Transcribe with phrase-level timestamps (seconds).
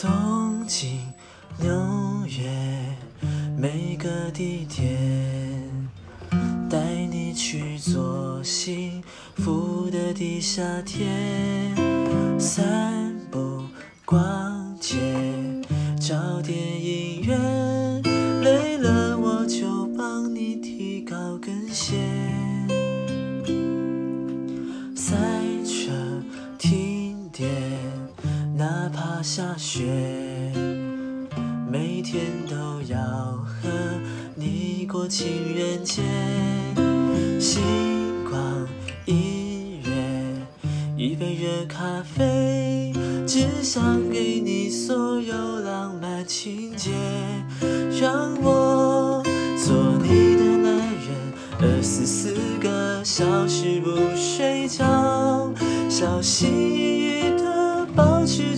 [0.00, 1.12] 东京
[1.58, 1.68] 纽
[2.26, 2.48] 约
[3.56, 4.86] 每个地点
[6.70, 6.78] 带
[7.10, 9.02] 你去坐幸
[9.34, 11.04] 福的地下铁
[12.38, 13.64] 散步
[14.04, 14.96] 逛街
[15.98, 18.00] 找电影院
[18.40, 21.96] 累了我就帮你提高跟鞋。
[24.94, 25.16] 赛
[25.64, 25.90] 车
[26.56, 28.07] 停电
[28.58, 29.84] 哪怕下雪，
[31.70, 32.98] 每天都要
[33.46, 33.68] 和
[34.34, 36.02] 你过情人节。
[37.38, 37.62] 星
[38.28, 38.66] 光、
[39.06, 39.92] 音乐，
[40.96, 42.92] 一杯热咖啡，
[43.28, 46.90] 只想给你所有浪漫情节。
[48.00, 49.22] 让我
[49.56, 55.48] 做你的男人，二十四个小时不睡觉，
[55.88, 56.77] 小心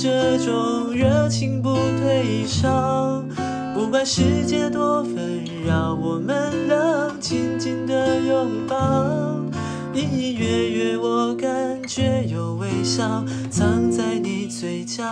[0.00, 3.20] 这种热情不退烧。
[3.74, 8.76] 不管世界多纷扰，我们能紧紧的拥抱。
[9.94, 11.50] 隐隐约约，我感
[11.88, 15.02] 觉有微笑藏在你嘴角。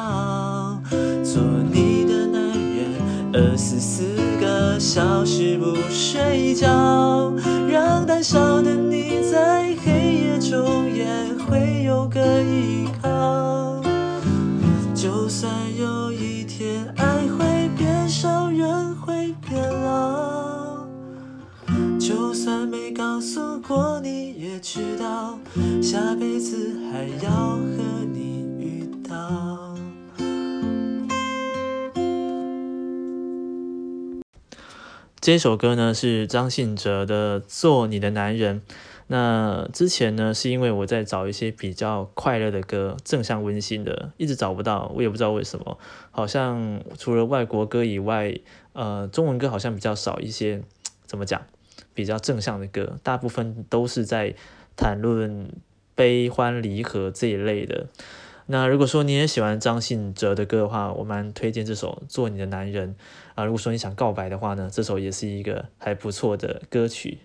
[1.25, 2.87] 做你的男人，
[3.33, 4.05] 二十四
[4.41, 7.33] 个小时不睡觉，
[7.69, 8.71] 让胆小的
[15.27, 20.87] 就算有一天爱会变少，人会变老，
[21.99, 25.37] 就算没告诉过你，也知道
[25.83, 29.77] 下辈子还要和你遇到。
[35.21, 38.61] 这首歌呢是张信哲的《做你的男人》。
[39.09, 45.79] 那之前呢是因为我在找一些比较快乐的歌，正向温馨的，一直找不到，我也不知道为什么。
[46.11, 48.35] 好像除了外国歌以外，
[48.73, 50.63] 呃，中文歌好像比较少一些。
[51.07, 51.41] 怎么讲？
[51.95, 54.35] 比较正向的歌，大部分都是在
[54.75, 55.49] 谈论
[55.95, 57.87] 悲欢离合这一类的。
[58.47, 62.95] 那如果说你也喜欢张信哲的歌的话，我蛮推荐这首《做你的男人》
[63.37, 63.45] 啊。
[63.45, 67.19] 如果说你想告白的话呢，这首也是一个还不错的歌曲。